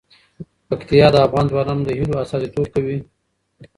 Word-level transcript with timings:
پکتیا 0.67 1.07
د 1.11 1.15
افغان 1.27 1.45
ځوانانو 1.51 1.85
د 1.85 1.89
هیلو 1.99 2.21
استازیتوب 2.23 2.67
کوي. 2.75 2.97